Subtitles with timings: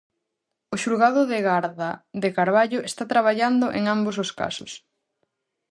[0.73, 1.89] O xulgado de garda
[2.23, 4.71] de Carballo está traballando en ambos os casos.